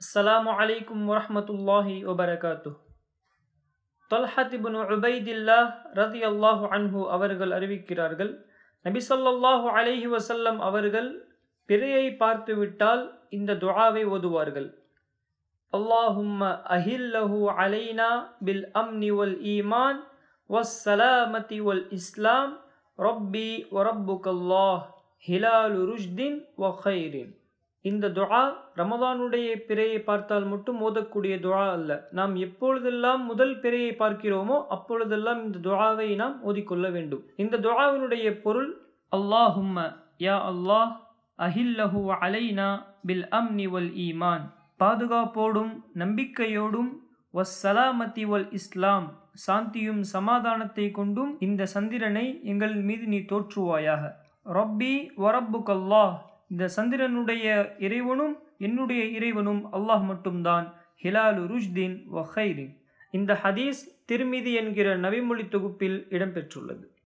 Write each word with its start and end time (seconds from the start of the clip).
அஸ்ஸலாமு 0.00 0.50
அலைக்கும் 0.60 1.02
வரஹ்மத்துல்லாஹி 1.10 1.94
வபரகாத்து 2.08 2.70
தொல்ஹத் 4.10 4.54
இப்னு 4.56 4.80
உபைதில்லா 4.94 5.58
ரதி 5.98 6.20
அல்லாஹு 6.28 6.70
அன்ஹு 6.76 7.00
அவர்கள் 7.16 7.52
அறிவிக்கிறார்கள் 7.56 8.30
நபி 8.84 9.00
சொல்லாஹு 9.08 9.66
அலைஹி 9.80 10.08
வசல்லம் 10.14 10.60
அவர்கள் 10.68 11.10
பிறையை 11.68 12.06
பார்த்துவிட்டால் 12.22 13.02
இந்த 13.30 13.56
துஆவை 13.64 14.04
ஓதுவார்கள். 14.14 14.68
அல்லாஹும்ம 15.72 16.48
அஹில்லஹு 16.76 17.40
அலைனா 17.64 18.08
பில் 18.46 18.64
அம்னி 18.72 19.10
வல் 19.10 19.36
ஈமான் 19.56 20.00
வஸ்ஸலாமதி 20.50 21.60
வல் 21.68 21.84
இஸ்லாம் 21.90 22.54
ரப்பி 22.98 23.48
வரப்புக்கல்லாஹ் 23.76 24.82
ஹிலாலு 25.24 25.86
ருஷ்தின் 25.92 26.38
வ 26.62 26.72
இந்த 27.84 28.06
துஆ 28.16 28.40
ரமதானுடைய 28.78 29.48
பிறையை 29.68 29.98
பார்த்தால் 30.08 30.46
மட்டும் 30.52 30.78
ஓதக்கூடிய 30.86 31.34
துஆ 31.44 31.62
அல்ல. 31.76 31.90
நாம் 32.18 32.34
எப்பொழுதெல்லாம் 32.46 33.22
முதல் 33.30 33.54
பிறையை 33.62 33.92
பார்க்கிறோமோ 34.02 34.56
அப்பொழுதெல்லாம் 34.76 35.40
இந்த 35.46 35.58
துஆவை 35.68 36.08
நாம் 36.22 36.36
ஓதிக்கொள்ள 36.48 36.86
வேண்டும். 36.96 37.22
இந்த 37.44 37.60
துஆவினுடைய 37.66 38.26
பொருள் 38.44 38.70
அல்லாஹும்ம 39.12 39.86
யா 40.26 40.36
அல்லாஹ் 40.50 40.90
அஹில்லஹு 41.38 42.02
அலைனா 42.22 42.68
பில் 43.08 43.26
அம்னி 43.38 43.66
வல் 43.74 43.92
ஈமான். 44.06 44.44
பாதுகாப்போடும் 44.80 45.72
நம்பிக்கையோடும் 46.02 46.90
வஸ்ஸலாமத்தி 47.34 48.24
வல் 48.30 48.48
இஸ்லாம் 48.58 49.06
சாந்தியும் 49.46 50.02
சமாதானத்தை 50.14 50.86
கொண்டும் 50.98 51.32
இந்த 51.46 51.62
சந்திரனை 51.74 52.26
எங்கள் 52.52 52.74
மீது 52.88 53.06
நீ 53.12 53.20
தோற்றுவாயாக. 53.32 54.02
ரப்பி 54.46 54.94
வரப்புக்கல்லாஹ் 55.24 56.14
இந்த 56.50 56.68
சந்திரனுடைய 56.76 57.46
இறைவனும் 57.78 58.42
என்னுடைய 58.58 59.04
இறைவனும் 59.04 59.72
அல்லாஹ் 59.72 60.04
மட்டும்தான். 60.04 60.74
ஹிலாலு 61.02 61.42
ருஷ்தீன் 61.52 61.96
வஹைரின் 62.14 62.72
இந்த 63.10 63.40
ஹதீஸ் 63.42 63.82
திருமிதி 64.08 64.52
என்கிற 64.54 64.96
நவிமொழி 64.96 65.48
தொகுப்பில் 65.48 66.06
இடம்பெற்றுள்ளது. 66.10 66.90